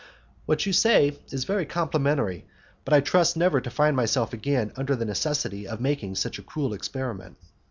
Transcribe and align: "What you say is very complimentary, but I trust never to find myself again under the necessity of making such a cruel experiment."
"What 0.47 0.65
you 0.65 0.73
say 0.73 1.15
is 1.29 1.43
very 1.43 1.67
complimentary, 1.67 2.47
but 2.85 2.93
I 2.95 3.01
trust 3.01 3.37
never 3.37 3.61
to 3.61 3.69
find 3.69 3.95
myself 3.95 4.33
again 4.33 4.71
under 4.75 4.95
the 4.95 5.05
necessity 5.05 5.67
of 5.67 5.79
making 5.79 6.15
such 6.15 6.39
a 6.39 6.41
cruel 6.41 6.73
experiment." 6.73 7.37